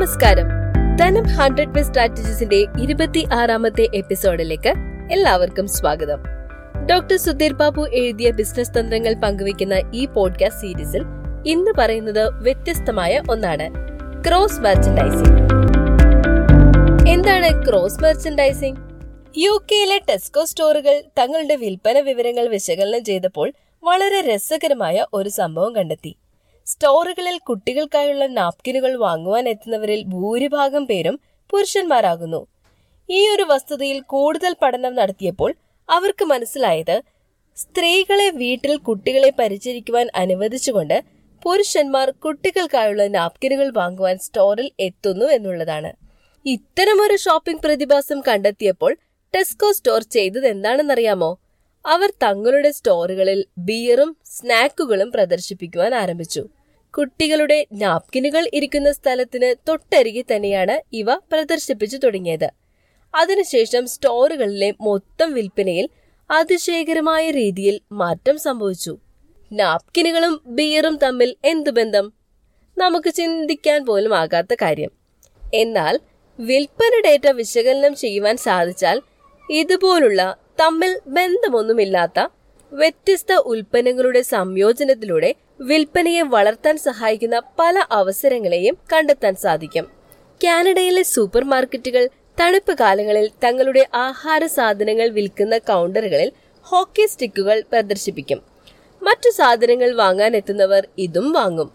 [0.00, 0.48] നമസ്കാരം.
[0.96, 4.72] ധനം hundred best സ്ട്രാറ്റജീസിന്റെ ഇരുപത്തി ആറാമത്തെ എപ്പിസോഡിലേക്ക്
[5.12, 6.20] എല്ലാവർക്കും സ്വാഗതം.
[6.86, 11.02] ഡോക്ടർ സുധീർ ബാബു എഴുതിയ ബിസിനസ് തന്ത്രങ്ങൾ പങ്കുവയ്ക്കുന്ന ഈ പോഡ്കാസ്റ്റ് സീരീസിൽ
[11.46, 13.70] ഇന്ന് പറയുന്നത് വ്യത്യസ്തമായ ഒന്നാണ്
[14.24, 15.36] ക്രോസ് മെർച്ചൻഡൈസിംഗ്
[17.10, 18.78] എന്താണ് ക്രോസ് മെർച്ചൻഡൈസിംഗ്
[19.36, 23.52] യു കെയിലെ ടെസ്കോ സ്റ്റോറുകൾ തങ്ങളുടെ വിൽപ്പന വിവരങ്ങൾ വിശകലനം ചെയ്തപ്പോൾ
[23.84, 26.16] വളരെ രസകരമായ ഒരു സംഭവം കണ്ടെത്തി.
[26.70, 31.16] സ്റ്റോറുകളിൽ കുട്ടികൾക്കായുള്ള നാപ്കിനുകൾ വാങ്ങുവാൻ എത്തുന്നവരിൽ ഭൂരിഭാഗം പേരും
[31.50, 32.40] പുരുഷന്മാരാകുന്നു.
[33.08, 35.50] ഈ ഒരു വസ്തുതയിൽ കൂടുതൽ പഠനം നടത്തിയപ്പോൾ
[35.88, 36.96] അവർക്ക് മനസ്സിലായത്
[37.56, 40.96] സ്ത്രീകളെ വീട്ടിൽ കുട്ടികളെ പരിചരിക്കുവാൻ അനുവദിച്ചുകൊണ്ട്
[41.42, 45.90] പുരുഷന്മാർ കുട്ടികൾക്കായുള്ള നാപ്കിനുകൾ വാങ്ങുവാൻ സ്റ്റോറിൽ എത്തുന്നു എന്നുള്ളതാണ്.
[46.46, 48.92] ഇത്തരമൊരു ഷോപ്പിംഗ് പ്രതിഭാസം കണ്ടെത്തിയപ്പോൾ
[49.34, 51.32] ടെസ്കോ സ്റ്റോർ ചെയ്തത് എന്താണെന്നറിയാമോ
[51.84, 56.42] അവർ തങ്ങളുടെ സ്റ്റോറുകളിൽ ബിയറും സ്നാക്കുകളും പ്രദർശിപ്പിക്കുവാൻ ആരംഭിച്ചു.
[56.98, 62.50] കുട്ടികളുടെ നാപ്കിനുകൾ ഇരിക്കുന്ന സ്ഥലത്തിന് തൊട്ടരികെ തന്നെയാണ് ഇവ പ്രദർശിപ്പിച്ചു തുടങ്ങിയത്.
[63.14, 65.88] അതിനുശേഷം സ്റ്റോറുകളിലെ മൊത്തം വിൽപ്പനയിൽ
[66.30, 68.98] അതിശയകരമായ രീതിയിൽ മാറ്റം സംഭവിച്ചു.
[69.52, 72.12] നാപ്കിനുകളും ബിയറും തമ്മിൽ എന്തു ബന്ധം?
[72.78, 74.90] നമുക്ക് ചിന്തിക്കാൻ പോലും ആകാത്ത കാര്യം.
[75.54, 76.00] എന്നാൽ
[76.40, 79.02] വിൽപ്പന ഡേറ്റ വിശകലനം ചെയ്യുവാൻ സാധിച്ചാൽ
[79.50, 82.28] ഇതുപോലുള്ള തമ്മിൽ ബന്ധമൊന്നുമില്ലാത്ത
[82.72, 89.86] വ്യത്യസ്ത ഉൽപ്പന്നങ്ങളുടെ സംയോജനത്തിലൂടെ വിൽപ്പനയെ വളർത്താൻ സഹായിക്കുന്ന പല അവസരങ്ങളെയും കണ്ടെത്താൻ സാധിക്കും.
[90.44, 92.08] കാനഡയിലെ സൂപ്പർ മാർക്കറ്റുകൾ
[92.40, 96.32] തണുപ്പ് കാലങ്ങളിൽ തങ്ങളുടെ ആഹാര സാധനങ്ങൾ വിൽക്കുന്ന കൗണ്ടറുകളിൽ
[96.62, 98.42] ഹോക്കി സ്റ്റിക്കുകൾ പ്രദർശിപ്പിക്കും.
[99.02, 101.70] മറ്റു സാധനങ്ങൾ വാങ്ങാൻ എത്തുന്നവർ ഇതും വാങ്ങും.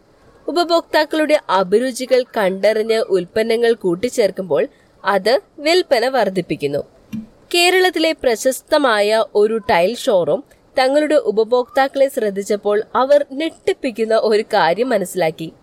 [0.47, 4.67] ഉപഭോക്താക്കളുടെ അഭിരുചികൾ കണ്ടറിഞ്ഞ് ഉൽപ്പന്നങ്ങൾ കൂട്ടിച്ചേർക്കുമ്പോൾ
[5.05, 6.83] അത് വിൽപ്പന വർദ്ധിപ്പിക്കുന്നു.
[7.55, 10.43] കേരളത്തിലെ പ്രശസ്തമായ ഒരു ടൈൽ ഷോറൂം
[10.77, 15.53] തങ്ങളുടെ ഉപഭോക്താക്കളെ ശ്രദ്ധിച്ചപ്പോൾ അവർ ഞെട്ടിപ്പിക്കുന്ന ഒരു കാര്യം മനസ്സിലാക്കി.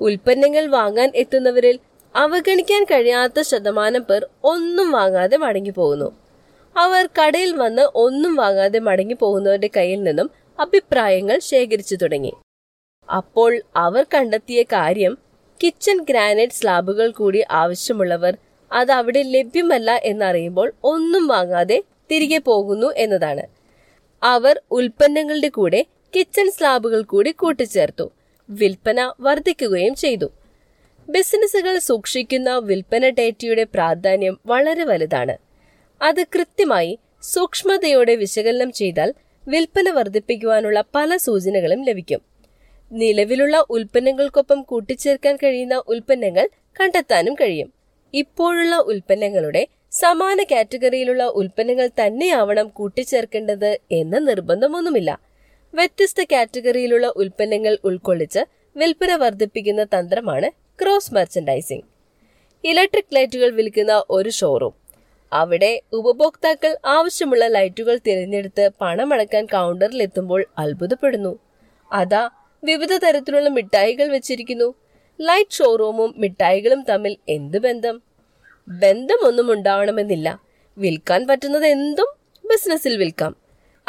[0.00, 1.80] ഉൽപ്പന്നങ്ങൾ വാങ്ങാൻ എത്തുന്നവരിൽ
[2.14, 6.08] അവഗണിക്കാൻ കഴിയാത്ത ശതമാനം പേർ ഒന്നും വാങ്ങാതെ മടങ്ങി പോകുന്നു.
[6.76, 12.32] അവർ കടയിൽ വന്ന് ഒന്നും വാങ്ങാതെ മടങ്ങി പോകുന്നവരുടെ കയ്യിൽ നിന്നും അഭിപ്രായങ്ങൾ ശേഖരിച്ചു തുടങ്ങി.
[13.08, 15.18] അപ്പോൾ അവർ കണ്ടെത്തിയ കാര്യം
[15.62, 18.36] കിച്ചൺ ഗ്രാനൈറ്റ് സ്ലാബുകൾ കൂടി ആവശ്യമുള്ളവർ
[18.70, 23.61] അത് അവിടെ ലഭ്യമല്ല എന്നറിയുമ്പോൾ ഒന്നും വാങ്ങാതെ തിരികെ പോകുന്നു എന്നതാണ്.
[24.22, 28.10] അവർ ഉൽപ്പന്നങ്ങളുടെ കൂടെ കിച്ചൺ സ്ലാബുകൾ കൂടി കൂട്ടിച്ചേർത്തു.
[28.50, 30.30] വിൽപ്പന വർദ്ധിക്കുകയും ചെയ്തു.
[31.08, 35.36] ബിസിനസ്സുകൾ സൂക്ഷിക്കുന്ന വിൽപ്പന ഡേറ്റയുടെ പ്രാധാന്യം വളരെ വലുതാണ്.
[36.02, 39.14] അത് കൃത്യമായി സൂക്ഷ്മതയോടെ വിശകലനം ചെയ്താൽ
[39.48, 42.20] വിൽപ്പന വർദ്ധിപ്പിക്കുവാനുള്ള പല സൂചനകളും ലഭിക്കും.
[42.92, 46.48] നിലവിലുള്ള ഉൽപ്പന്നങ്ങൾക്കൊപ്പം കൂട്ടിച്ചേർക്കാൻ കഴിയുന്ന ഉൽപ്പന്നങ്ങൾ
[46.80, 47.72] കണ്ടെത്താനും കഴിയും.
[48.14, 55.20] ഇപ്പോഴുള്ള ഉൽപ്പന്നങ്ങളുടെ സമാന കാറ്റഗറിയിലുള്ള ഉൽപ്പന്നങ്ങൾ തന്നെയാവണം കൂട്ടിച്ചേർക്കേണ്ടത് എന്ന നിർബന്ധമൊന്നുമില്ല.
[55.74, 58.38] വ്യത്യസ്ത കാറ്റഗറിയിലുള്ള ഉൽപ്പന്നങ്ങൾ ഉൾക്കൊള്ളിച്ച്
[58.76, 60.50] വിൽപ്പന വർദ്ധിപ്പിക്കുന്ന തന്ത്രമാണ്
[60.82, 61.84] ക്രോസ് മെർച്ചൻഡൈസിംഗ്
[62.64, 64.74] ഇലക്ട്രിക് ലൈറ്റുകൾ വിൽക്കുന്ന ഒരു ഷോറൂം.
[65.32, 71.38] അവിടെ ഉപഭോക്താക്കൾ ആവശ്യമുള്ള ലൈറ്റുകൾ തിരഞ്ഞെടുത്ത് പണമടക്കാൻ കൗണ്ടറിൽ എത്തുമ്പോൾ അത്ഭുതപ്പെടുന്നു.
[71.92, 72.30] അതാ
[72.64, 74.74] വിവിധ തരത്തിലുള്ള മിഠായികൾ വെച്ചിരിക്കുന്നു.
[75.20, 78.11] ലൈറ്റ് ഷോറൂമും മിഠായികളും തമ്മിൽ എന്ത് ബന്ധം?
[78.68, 80.40] ബന്ധമൊന്നും ഉണ്ടാവണമെന്നില്ല.
[80.78, 82.06] വിൽക്കാൻ പറ്റുന്നത് എന്തും
[82.44, 83.36] ബിസിനസ്സിൽ വിൽക്കാം.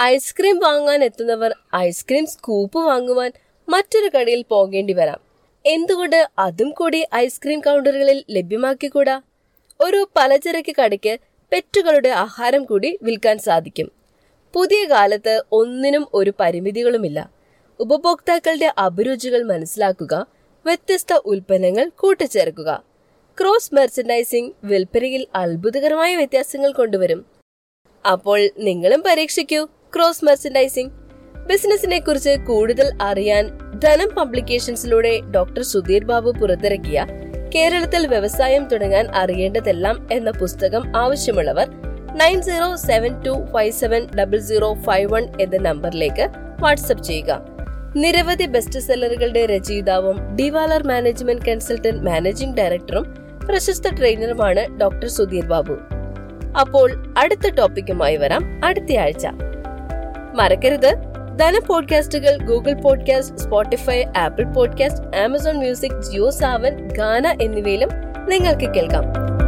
[0.02, 3.32] ഐസ്ക്രീം വാങ്ങാൻ എത്തുന്നവർ ഐസ്ക്രീം സ്കൂപ്പ് വാങ്ങുവാൻ
[3.70, 5.20] മറ്റൊരു കടയിൽ പോകേണ്ടി വരാം.
[5.66, 9.22] എന്തുകൊണ്ട് അതും കൂടി ഐസ്ക്രീം കൗണ്ടറുകളിൽ ലഭ്യമാക്കിക്കൂടാ?
[9.82, 11.20] ഒരു പലചരക്ക് കടയ്ക്ക്
[11.52, 13.92] പെറ്റുകളുടെ ആഹാരം കൂടി വിൽക്കാൻ സാധിക്കും.
[14.54, 17.30] പുതിയ കാലത്ത് ഒന്നിനും ഒരു പരിമിതികളുമില്ല.
[17.80, 20.28] ഉപഭോക്താക്കളുടെ അഭിരുചികൾ മനസ്സിലാക്കുക
[20.66, 22.93] വ്യത്യസ്ത ഉൽപ്പന്നങ്ങൾ കൂട്ടിച്ചേർക്കുക.
[23.38, 27.26] ക്രോസ് മെർച്ചൻഡൈസിംഗ് വിൽപ്പനയിൽ അത്ഭുതകരമായ വ്യത്യാസങ്ങൾ കൊണ്ടുവരും.
[28.06, 29.62] അപ്പോൾ നിങ്ങളും പരീക്ഷിക്കൂ
[29.96, 30.92] ക്രോസ് മെർച്ചൻഡൈസിംഗ്.
[31.50, 33.46] ബിസിനസിനെ കുറിച്ച് കൂടുതൽ അറിയാൻ
[33.80, 37.00] ധനം പബ്ലിക്കേഷൻസിലൂടെ ഡോക്ടർ സുധീർ ബാബു പുറത്തിറക്കിയ
[37.56, 41.68] കേരളത്തിൽ വ്യവസായം തുടങ്ങാൻ അറിയേണ്ടതെല്ലാം എന്ന പുസ്തകം ആവശ്യമുള്ളവർ
[42.22, 46.28] nine zero seven two five seven double zero five one എന്ന നമ്പറിലേക്ക്
[46.60, 47.32] വാട്സപ്പ് ചെയ്യുക.
[47.96, 53.06] നിരവധി ബെസ്റ്റ് സെല്ലറുകളുടെ രചയിതാവും ഡിവാലർ മാനേജ്മെന്റ് കൺസൾട്ടന്റ് മാനേജിംഗ് ഡയറക്ടറും
[53.46, 55.78] പ്രശസ്ത ട്രെയിനറുമാണ് ഡോക്ടർ സുധീർ ബാബു.
[56.60, 59.28] അപ്പോൾ അടുത്ത ടോപ്പിക്കുമായി വരാം അടുത്ത ആഴ്ച.
[60.36, 60.96] മറക്കരുത്.
[61.40, 67.90] ധന പോഡ്കാസ്റ്റുകൾ Google podcast Spotify Apple podcast Amazon music Jio Saavn Gaana എന്നിവയിലും
[68.30, 69.04] നിങ്ങൾക്ക് കേൾക്കാം.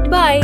[0.09, 0.41] ബൈ.